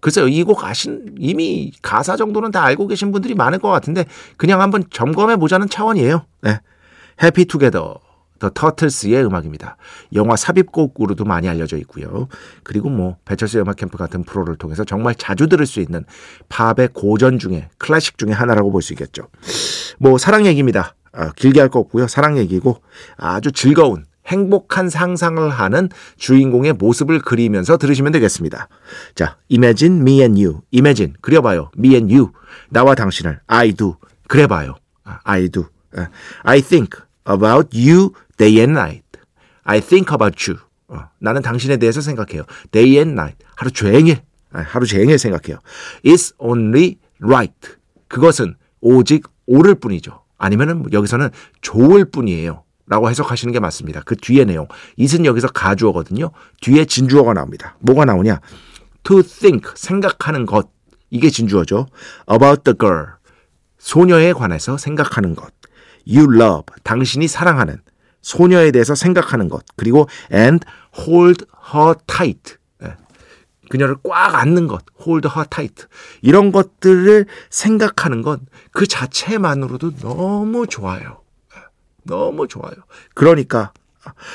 글쎄요 0.00 0.28
이 0.28 0.44
곡 0.44 0.64
아신 0.64 1.14
이미 1.18 1.72
가사 1.82 2.16
정도는 2.16 2.50
다 2.50 2.62
알고 2.64 2.86
계신 2.86 3.12
분들이 3.12 3.34
많을 3.34 3.58
것 3.58 3.68
같은데 3.68 4.04
그냥 4.36 4.60
한번 4.60 4.84
점검해 4.90 5.36
보자는 5.36 5.68
차원이에요. 5.68 6.24
네. 6.42 6.60
해피 7.22 7.44
투게더 7.46 8.00
더 8.38 8.50
터틀스의 8.50 9.24
음악입니다. 9.26 9.76
영화 10.14 10.36
삽입곡으로도 10.36 11.24
많이 11.24 11.48
알려져 11.48 11.76
있고요. 11.78 12.28
그리고 12.62 12.88
뭐 12.88 13.16
배철수 13.24 13.58
음악 13.58 13.74
캠프 13.76 13.98
같은 13.98 14.22
프로를 14.22 14.54
통해서 14.56 14.84
정말 14.84 15.16
자주 15.16 15.48
들을 15.48 15.66
수 15.66 15.80
있는 15.80 16.04
팝의 16.48 16.90
고전 16.94 17.40
중에 17.40 17.68
클래식 17.78 18.16
중에 18.16 18.30
하나라고 18.30 18.70
볼 18.70 18.80
수 18.80 18.92
있겠죠. 18.92 19.26
뭐 19.98 20.18
사랑 20.18 20.46
얘기입니다. 20.46 20.94
아, 21.12 21.32
길게 21.32 21.58
할 21.58 21.68
거 21.68 21.80
없고요. 21.80 22.06
사랑 22.06 22.38
얘기고 22.38 22.80
아주 23.16 23.50
즐거운 23.50 24.04
행복한 24.28 24.88
상상을 24.88 25.48
하는 25.48 25.88
주인공의 26.16 26.74
모습을 26.74 27.20
그리면서 27.20 27.76
들으시면 27.76 28.12
되겠습니다. 28.12 28.68
자, 29.14 29.36
Imagine 29.50 30.00
me 30.00 30.20
and 30.20 30.40
you. 30.40 30.60
Imagine 30.72 31.14
그려봐요. 31.20 31.70
Me 31.76 31.94
and 31.94 32.14
you. 32.14 32.32
나와 32.68 32.94
당신을 32.94 33.40
I 33.46 33.72
do. 33.72 33.96
그래봐요. 34.28 34.76
아, 35.04 35.18
I 35.24 35.48
do. 35.48 35.64
아, 35.96 36.08
I 36.42 36.60
think 36.60 37.00
about 37.28 37.76
you 37.76 38.12
day 38.36 38.58
and 38.58 38.72
night. 38.78 39.04
I 39.64 39.80
think 39.80 40.14
about 40.14 40.50
you. 40.50 40.62
어, 40.88 41.08
나는 41.18 41.42
당신에 41.42 41.76
대해서 41.78 42.00
생각해요. 42.00 42.44
day 42.70 42.96
and 42.96 43.12
night. 43.12 43.44
하루 43.56 43.70
종일. 43.70 44.20
아, 44.52 44.60
하루 44.60 44.86
종일 44.86 45.18
생각해요. 45.18 45.58
It's 46.04 46.34
only 46.38 46.96
right. 47.20 47.54
그것은 48.08 48.54
오직 48.80 49.26
옳을 49.46 49.74
뿐이죠. 49.76 50.22
아니면은 50.38 50.84
여기서는 50.92 51.30
좋을 51.60 52.04
뿐이에요. 52.06 52.62
라고 52.88 53.10
해석하시는 53.10 53.52
게 53.52 53.60
맞습니다. 53.60 54.02
그 54.04 54.16
뒤에 54.16 54.44
내용. 54.44 54.66
it은 54.98 55.24
여기서 55.24 55.48
가주어거든요. 55.48 56.30
뒤에 56.60 56.84
진주어가 56.84 57.34
나옵니다. 57.34 57.76
뭐가 57.80 58.04
나오냐? 58.04 58.40
to 59.04 59.22
think, 59.22 59.70
생각하는 59.74 60.46
것. 60.46 60.70
이게 61.10 61.30
진주어죠. 61.30 61.86
about 62.30 62.62
the 62.64 62.76
girl. 62.78 63.06
소녀에 63.78 64.32
관해서 64.32 64.76
생각하는 64.76 65.34
것. 65.34 65.52
you 66.06 66.26
love, 66.34 66.64
당신이 66.84 67.28
사랑하는 67.28 67.80
소녀에 68.22 68.70
대해서 68.70 68.94
생각하는 68.94 69.48
것. 69.48 69.64
그리고 69.76 70.08
and 70.32 70.64
hold 70.98 71.44
her 71.74 71.94
tight. 72.06 72.56
예. 72.82 72.96
그녀를 73.68 73.96
꽉 74.02 74.34
안는 74.34 74.66
것, 74.66 74.82
hold 75.00 75.28
her 75.28 75.46
tight. 75.48 75.84
이런 76.22 76.50
것들을 76.50 77.26
생각하는 77.50 78.22
것 78.22 78.40
그 78.78 78.86
자체만으로도 78.86 79.96
너무 79.96 80.66
좋아요. 80.68 81.20
예. 82.08 82.14
너무 82.14 82.48
좋아요. 82.48 82.74
그러니까 83.14 83.72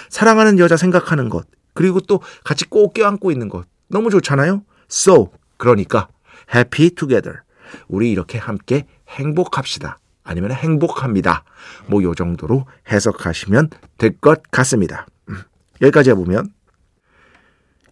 사랑하는 0.09 0.59
여자 0.59 0.77
생각하는 0.77 1.29
것, 1.29 1.47
그리고 1.73 1.99
또 2.01 2.21
같이 2.43 2.65
꼭 2.69 2.93
껴안고 2.93 3.31
있는 3.31 3.49
것 3.49 3.65
너무 3.87 4.09
좋잖아요. 4.09 4.63
So 4.89 5.31
그러니까 5.57 6.07
happy 6.53 6.91
together. 6.91 7.39
우리 7.87 8.11
이렇게 8.11 8.37
함께 8.37 8.85
행복합시다. 9.09 9.99
아니면 10.23 10.51
행복합니다. 10.51 11.43
뭐 11.87 12.03
요 12.03 12.13
정도로 12.15 12.65
해석하시면 12.91 13.69
될 13.97 14.17
것 14.21 14.41
같습니다. 14.51 15.05
음, 15.29 15.41
여기까지 15.81 16.11
해보면 16.11 16.49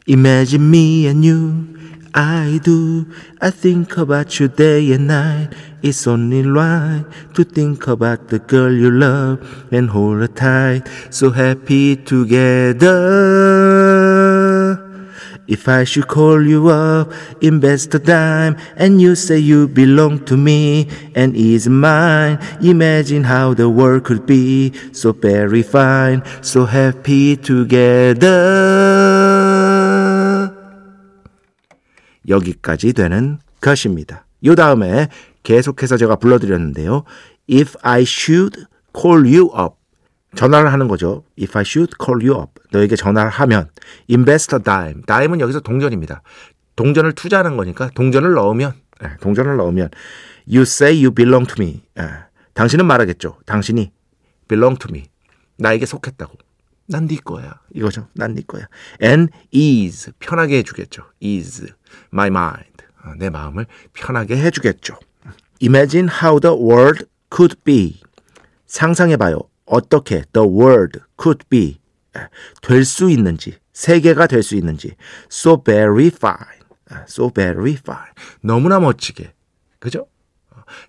Imagine 0.08 0.68
me 0.68 1.06
and 1.06 1.28
you 1.28 2.01
I 2.14 2.60
do. 2.62 3.08
I 3.40 3.52
think 3.52 3.98
about 3.98 4.40
you 4.40 4.50
day 4.50 4.92
and 4.92 5.08
night. 5.08 5.54
It's 5.82 6.06
only 6.08 6.44
right 6.44 7.06
to 7.34 7.44
think 7.44 7.88
about 7.88 8.28
the 8.28 8.40
girl 8.40 8.72
you 8.74 8.92
love 8.92 9.40
and 9.72 9.90
hold 9.90 10.20
her 10.20 10.28
tight. 10.28 10.90
So 11.10 11.32
happy 11.32 11.96
together. 11.96 12.92
If 15.48 15.68
I 15.68 15.84
should 15.86 16.08
call 16.08 16.42
you 16.42 16.70
up, 16.70 17.12
invest 17.42 17.94
a 17.96 18.00
dime, 18.00 18.58
and 18.78 19.02
you 19.02 19.16
say 19.16 19.38
you 19.38 19.68
belong 19.68 20.24
to 20.26 20.38
me 20.38 20.88
and 21.16 21.36
is 21.36 21.68
mine, 21.68 22.40
imagine 22.62 23.24
how 23.26 23.54
the 23.54 23.70
world 23.70 24.06
could 24.06 24.26
be. 24.26 24.72
So 24.94 25.12
very 25.12 25.64
fine, 25.64 26.24
so 26.42 26.66
happy 26.66 27.36
together. 27.36 29.11
여기까지 32.28 32.94
되는 32.94 33.40
것입니다. 33.62 34.26
요 34.46 34.56
다음에 34.56 35.08
계속해서 35.44 35.98
제가 35.98 36.16
불러드렸는데요. 36.18 37.04
If 37.52 37.76
I 37.82 38.02
should 38.04 38.66
call 38.96 39.26
you 39.26 39.46
up, 39.58 39.76
전화를 40.36 40.72
하는 40.72 40.88
거죠. 40.88 41.24
If 41.40 41.58
I 41.58 41.64
should 41.66 41.94
call 42.04 42.28
you 42.28 42.42
up. 42.42 42.52
너에게 42.72 42.96
전화를 42.96 43.30
하면 43.32 43.70
invest 44.10 44.56
a 44.56 44.62
dime. 44.64 45.02
dime은 45.06 45.40
여기서 45.42 45.60
동전입니다. 45.60 46.22
동전을 46.76 47.14
투자하는 47.14 47.58
거니까 47.58 47.90
동전을 47.96 48.34
넣으면 48.34 48.74
예, 49.04 49.18
동전을 49.20 49.58
넣으면 49.58 49.90
you 50.48 50.62
say 50.62 50.96
you 51.04 51.12
belong 51.14 51.46
to 51.54 51.64
me. 51.64 51.82
예, 52.00 52.04
당신은 52.54 52.86
말하겠죠. 52.86 53.38
당신이 53.46 53.92
belong 54.48 54.80
to 54.80 54.88
me. 54.94 55.06
나에게 55.58 55.86
속했다고. 55.86 56.34
난 56.88 57.08
네 57.08 57.18
거야. 57.24 57.60
이거죠. 57.74 58.08
난 58.14 58.34
네 58.36 58.42
거야. 58.48 58.68
and 59.02 59.32
ease 59.52 60.12
편하게 60.20 60.58
해주겠죠. 60.60 61.04
ease 61.20 61.68
my 62.14 62.28
mind. 62.28 62.84
어, 63.04 63.14
내 63.18 63.30
마음을 63.30 63.66
편하게 63.94 64.38
해주겠죠. 64.38 64.98
Imagine 65.62 66.10
how 66.22 66.40
the 66.40 66.56
world 66.56 67.06
could 67.34 67.56
be. 67.64 68.02
상상해봐요. 68.68 69.40
어떻게 69.66 70.24
the 70.34 70.48
world 70.48 71.00
could 71.22 71.46
be 71.50 71.80
될 72.62 72.84
수 72.84 73.10
있는지 73.10 73.58
세계가 73.74 74.28
될 74.28 74.44
수 74.44 74.56
있는지 74.56 74.96
so 75.32 75.64
very 75.64 76.08
fine 76.08 76.62
so 77.08 77.32
very 77.34 77.74
fine 77.74 78.12
너무나 78.42 78.80
멋지게 78.80 79.34
그죠? 79.80 80.08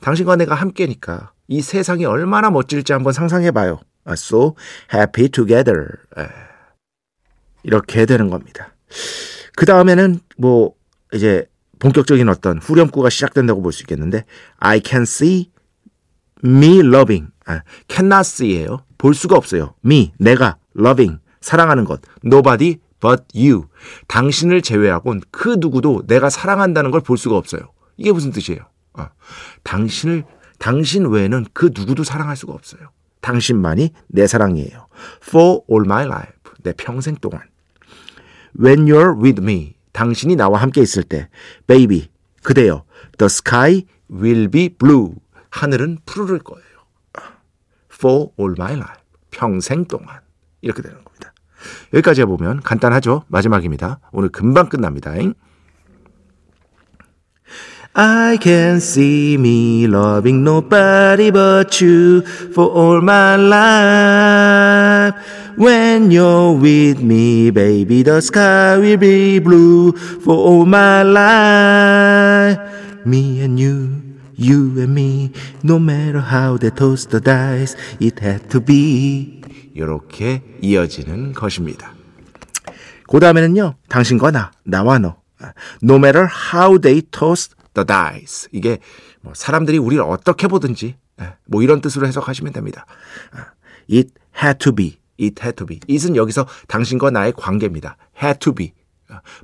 당신과 0.01 0.37
내가 0.37 0.55
함께니까 0.57 1.33
이 1.47 1.61
세상이 1.63 2.05
얼마나 2.05 2.51
멋질지 2.51 2.93
한번 2.93 3.13
상상해 3.13 3.51
봐요. 3.53 3.81
so 4.11 4.57
happy 4.93 5.29
together 5.29 5.87
이렇게 7.63 8.05
되는 8.07 8.31
겁니다. 8.31 8.75
그 9.55 9.65
다음에는 9.65 10.19
뭐 10.39 10.75
이제 11.13 11.47
본격적인 11.79 12.29
어떤 12.29 12.59
후렴구가 12.59 13.11
시작된다고 13.11 13.61
볼 13.63 13.73
수 13.73 13.83
있겠는데 13.83 14.25
I 14.59 14.81
can 14.85 15.03
see 15.03 15.51
me 16.45 16.79
loving 16.81 17.29
아, 17.47 17.63
cannot 17.89 18.21
see예요. 18.21 18.85
볼 18.99 19.15
수가 19.15 19.37
없어요. 19.37 19.75
me 19.85 20.13
내가 20.19 20.57
loving 20.79 21.19
사랑하는 21.41 21.85
것 21.85 22.01
nobody 22.25 22.77
but 23.01 23.25
you 23.35 23.67
당신을 24.07 24.63
제외하곤 24.63 25.23
그 25.33 25.57
누구도 25.59 26.05
내가 26.07 26.31
사랑한다는 26.31 26.91
걸 26.91 27.01
볼 27.01 27.19
수가 27.19 27.37
없어요. 27.37 27.73
이게 27.97 28.13
무슨 28.13 28.31
뜻이에요? 28.31 28.61
아, 28.95 29.11
당신을 29.65 30.25
당신 30.59 31.07
외에는 31.07 31.47
그 31.53 31.71
누구도 31.75 32.05
사랑할 32.05 32.37
수가 32.37 32.53
없어요. 32.53 32.91
당신만이 33.21 33.91
내 34.09 34.27
사랑이에요. 34.27 34.87
For 35.27 35.61
all 35.71 35.85
my 35.85 36.05
life 36.07 36.35
내 36.63 36.73
평생 36.73 37.17
동안. 37.17 37.41
When 38.61 38.85
you're 38.87 39.21
with 39.21 39.43
me 39.43 39.75
당신이 39.93 40.37
나와 40.37 40.61
함께 40.61 40.81
있을 40.81 41.03
때 41.03 41.29
baby 41.67 42.09
그대여 42.43 42.85
the 43.19 43.27
sky 43.27 43.83
will 44.11 44.49
be 44.49 44.69
blue 44.69 45.15
하늘은 45.53 45.99
푸르를 46.07 46.39
거예요. 46.41 46.65
For 47.93 48.29
all 48.41 48.55
my 48.59 48.73
life. 48.73 49.03
평생 49.31 49.85
동안. 49.85 50.21
이렇게 50.61 50.83
되는 50.83 50.97
겁니다. 51.05 51.33
여기까지 51.95 52.23
해보면 52.23 52.63
간단하죠? 52.63 53.25
마지막입니다. 53.29 54.01
오늘 54.13 54.31
금방 54.31 54.69
끝납니다. 54.69 55.13
I 57.95 58.39
can 58.43 58.77
see 58.77 59.35
me 59.35 59.85
loving 59.85 60.41
nobody 60.41 61.31
but 61.31 61.85
you 61.85 62.23
for 62.53 62.71
all 62.75 63.03
my 63.03 63.37
life. 63.37 65.15
When 65.57 66.11
you're 66.11 66.59
with 66.59 67.03
me, 67.03 67.51
baby, 67.51 68.03
the 68.03 68.21
sky 68.21 68.79
will 68.79 68.97
be 68.97 69.39
blue 69.39 69.93
for 69.93 70.35
all 70.35 70.67
my 70.67 71.03
life. 71.03 72.59
Me 73.05 73.43
and 73.43 73.61
you. 73.61 74.01
You 74.35 74.81
and 74.81 74.95
me, 74.95 75.31
no 75.63 75.79
matter 75.79 76.21
how 76.21 76.59
they 76.59 76.71
toss 76.71 77.07
the 77.07 77.21
dice, 77.21 77.77
it 78.01 78.19
had 78.21 78.49
to 78.49 78.65
be. 78.65 79.43
이렇게 79.75 80.43
이어지는 80.61 81.35
것입니다. 81.35 81.95
그 83.07 83.21
다음에는요, 83.21 83.75
당신과 83.89 84.31
나, 84.33 84.51
나와 84.65 84.99
너. 84.99 85.17
No 85.83 85.97
matter 85.97 86.27
how 86.55 86.81
they 86.81 87.03
toss 87.03 87.51
the 87.75 87.87
dice. 87.87 88.49
이게 88.53 88.79
뭐 89.21 89.33
사람들이 89.35 89.79
우리를 89.79 90.03
어떻게 90.03 90.49
보든지, 90.49 90.97
뭐 91.47 91.63
이런 91.63 91.81
뜻으로 91.81 92.07
해석하시면 92.07 92.53
됩니다. 92.53 92.87
It 93.89 94.11
had 94.43 94.59
to 94.59 94.73
be. 94.73 94.99
It 95.23 95.43
had 95.43 95.57
to 95.57 95.67
be. 95.67 95.81
it은 95.89 96.17
여기서 96.17 96.47
당신과 96.69 97.11
나의 97.11 97.33
관계입니다. 97.37 97.97
had 98.23 98.41
to 98.41 98.53
be. 98.53 98.73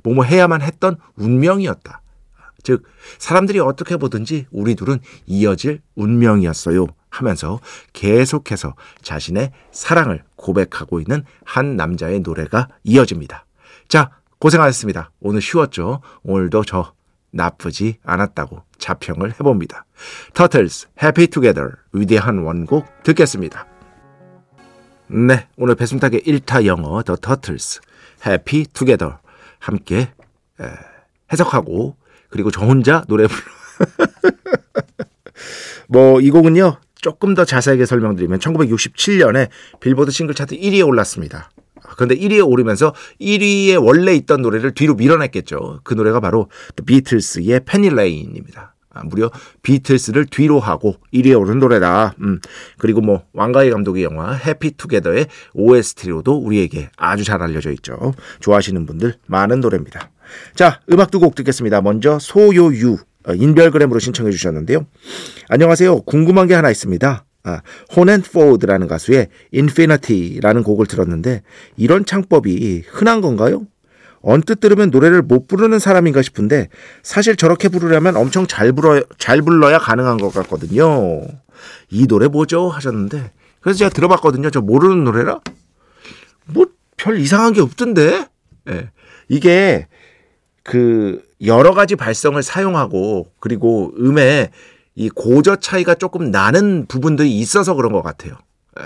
뭐뭐 0.03 0.23
해야만 0.23 0.61
했던 0.61 0.97
운명이었다. 1.15 2.01
즉 2.63 2.83
사람들이 3.17 3.59
어떻게 3.59 3.97
보든지 3.97 4.47
우리 4.51 4.75
둘은 4.75 4.99
이어질 5.25 5.81
운명이었어요 5.95 6.87
하면서 7.09 7.59
계속해서 7.93 8.75
자신의 9.01 9.51
사랑을 9.71 10.23
고백하고 10.35 10.99
있는 10.99 11.23
한 11.43 11.75
남자의 11.75 12.19
노래가 12.19 12.67
이어집니다. 12.83 13.45
자, 13.87 14.11
고생하셨습니다. 14.39 15.11
오늘 15.19 15.41
쉬웠죠? 15.41 16.01
오늘도 16.23 16.63
저 16.65 16.93
나쁘지 17.31 17.97
않았다고 18.03 18.63
자평을 18.77 19.33
해봅니다. 19.33 19.85
터틀스 20.33 20.87
해피 21.01 21.27
투게더 21.27 21.69
위대한 21.93 22.39
원곡 22.39 23.03
듣겠습니다. 23.03 23.68
네, 25.11 25.47
오늘 25.57 25.75
배순탁의 25.75 26.21
1타 26.21 26.65
영어 26.65 27.01
더 27.01 27.15
터틀스 27.15 27.81
Happy 28.25 28.65
Together 28.73 29.19
함께 29.57 30.11
에, 30.61 30.65
해석하고 31.31 31.95
그리고 32.29 32.51
저 32.51 32.65
혼자 32.65 33.03
노래 33.07 33.25
불러 33.27 33.41
뭐 35.87 36.21
이 36.21 36.29
곡은요 36.29 36.77
조금 37.01 37.33
더 37.33 37.45
자세하게 37.45 37.85
설명드리면 37.85 38.39
1967년에 38.39 39.49
빌보드 39.79 40.11
싱글 40.11 40.35
차트 40.35 40.57
1위에 40.57 40.85
올랐습니다. 40.85 41.49
그런데 41.95 42.15
1위에 42.15 42.45
오르면서 42.45 42.93
1위에 43.21 43.81
원래 43.83 44.13
있던 44.15 44.41
노래를 44.41 44.73
뒤로 44.73 44.95
밀어냈겠죠. 44.95 45.79
그 45.83 45.93
노래가 45.93 46.19
바로 46.19 46.49
비틀스의 46.85 47.61
Penny 47.65 47.99
Lane입니다. 47.99 48.75
아, 48.91 49.03
무려 49.03 49.29
비틀스를 49.61 50.25
뒤로 50.25 50.59
하고 50.59 50.95
1위에 51.13 51.39
오른 51.39 51.59
노래다. 51.59 52.15
음. 52.21 52.39
그리고 52.77 53.01
뭐 53.01 53.23
왕가희 53.33 53.69
감독의 53.69 54.03
영화 54.03 54.33
해피투게더의 54.33 55.27
OST로도 55.53 56.37
우리에게 56.37 56.89
아주 56.97 57.23
잘 57.23 57.41
알려져 57.41 57.71
있죠. 57.73 58.13
좋아하시는 58.39 58.85
분들 58.85 59.15
많은 59.27 59.59
노래입니다. 59.59 60.09
자, 60.55 60.79
음악 60.91 61.11
두 61.11 61.19
곡 61.19 61.35
듣겠습니다. 61.35 61.81
먼저 61.81 62.17
소요유 62.19 62.97
어, 63.27 63.33
인별그램으로 63.33 63.99
신청해 63.99 64.31
주셨는데요. 64.31 64.85
안녕하세요. 65.49 66.01
궁금한 66.03 66.47
게 66.47 66.53
하나 66.53 66.71
있습니다. 66.71 67.25
아, 67.43 67.61
혼앤포드라는 67.95 68.87
가수의 68.87 69.27
Infinity라는 69.53 70.63
곡을 70.63 70.85
들었는데 70.87 71.41
이런 71.77 72.05
창법이 72.05 72.83
흔한 72.87 73.21
건가요? 73.21 73.65
언뜻 74.21 74.59
들으면 74.59 74.89
노래를 74.89 75.21
못 75.21 75.47
부르는 75.47 75.79
사람인가 75.79 76.21
싶은데 76.21 76.69
사실 77.03 77.35
저렇게 77.35 77.69
부르려면 77.69 78.17
엄청 78.17 78.47
잘 78.47 78.71
불어 78.71 79.01
잘 79.17 79.41
불러야 79.41 79.79
가능한 79.79 80.17
것 80.17 80.33
같거든요. 80.33 81.21
이 81.89 82.07
노래 82.07 82.27
뭐죠 82.27 82.69
하셨는데 82.69 83.31
그래서 83.61 83.77
제가 83.79 83.89
들어봤거든요. 83.89 84.49
저 84.49 84.61
모르는 84.61 85.03
노래라 85.03 85.39
뭐 86.45 86.79
별 86.99 87.19
이상한 87.19 87.53
게 87.53 87.61
없던데. 87.61 88.27
예. 88.69 88.91
이게 89.29 89.87
그 90.63 91.23
여러 91.43 91.73
가지 91.73 91.95
발성을 91.95 92.41
사용하고 92.43 93.31
그리고 93.39 93.93
음의 93.97 94.51
이 94.95 95.09
고저 95.09 95.55
차이가 95.55 95.95
조금 95.95 96.29
나는 96.29 96.85
부분들이 96.87 97.39
있어서 97.39 97.73
그런 97.73 97.91
것 97.91 98.03
같아요. 98.03 98.33
예. 98.79 98.83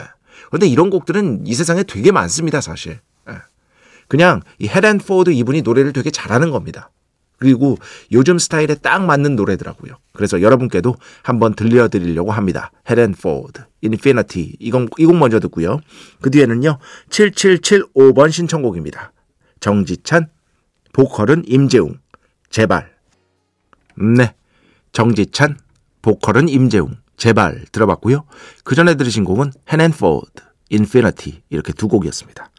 그런데 0.47 0.67
이런 0.67 0.89
곡들은 0.89 1.45
이 1.47 1.53
세상에 1.53 1.83
되게 1.83 2.11
많습니다, 2.11 2.61
사실. 2.61 2.99
예. 4.13 4.17
그냥 4.17 4.41
이 4.59 4.67
헤렌 4.67 4.99
포드 4.99 5.31
이분이 5.31 5.63
노래를 5.63 5.91
되게 5.91 6.11
잘하는 6.11 6.51
겁니다. 6.51 6.91
그리고 7.39 7.77
요즘 8.11 8.37
스타일에 8.37 8.75
딱 8.75 9.03
맞는 9.03 9.35
노래더라고요. 9.35 9.95
그래서 10.13 10.41
여러분께도 10.41 10.95
한번 11.23 11.55
들려드리려고 11.55 12.31
합니다. 12.31 12.71
헤렌 12.87 13.13
포드, 13.13 13.63
Infinity. 13.81 14.57
이건, 14.59 14.87
이곡 14.99 15.17
먼저 15.17 15.39
듣고요. 15.39 15.79
그 16.21 16.29
뒤에는요, 16.29 16.77
7775번 17.09 18.31
신청곡입니다. 18.31 19.11
정지찬, 19.59 20.29
보컬은 20.93 21.43
임재웅, 21.47 21.97
제발. 22.51 22.93
네. 23.97 24.35
정지찬, 24.91 25.57
보컬은 26.03 26.49
임재웅, 26.49 26.95
제발 27.17 27.65
들어봤고요. 27.71 28.25
그 28.63 28.75
전에 28.75 28.93
들으신 28.93 29.23
곡은 29.23 29.51
헨앤포드, 29.71 30.43
Infinity 30.69 31.43
이렇게 31.49 31.73
두 31.73 31.87
곡이었습니다. 31.87 32.49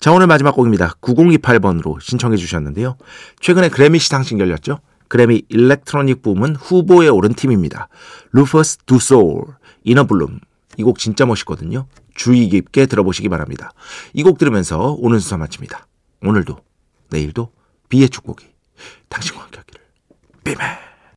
자 0.00 0.12
오늘 0.12 0.26
마지막 0.26 0.54
곡입니다. 0.54 0.96
9028번으로 1.00 2.00
신청해 2.00 2.36
주셨는데요. 2.36 2.96
최근에 3.40 3.68
그래미 3.68 3.98
시상식 3.98 4.38
열렸죠. 4.38 4.80
그래미 5.08 5.42
일렉트로닉 5.48 6.22
부문 6.22 6.56
후보에 6.56 7.08
오른 7.08 7.34
팀입니다. 7.34 7.88
RÜFÜS 8.32 8.78
DU 8.86 8.98
SOL, 8.98 9.44
Innerbloom 9.84 10.40
이 10.78 10.82
곡 10.84 10.98
진짜 10.98 11.26
멋있거든요. 11.26 11.86
주의 12.14 12.48
깊게 12.48 12.86
들어보시기 12.86 13.28
바랍니다. 13.28 13.72
이 14.14 14.22
곡 14.22 14.38
들으면서 14.38 14.96
오늘 14.98 15.20
수사 15.20 15.36
마칩니다. 15.36 15.86
오늘도 16.22 16.56
내일도 17.10 17.52
B의 17.90 18.08
축복이 18.08 18.46
당신과 19.10 19.42
함께 19.42 19.58
하기를. 19.58 19.80
B멘 20.44 20.91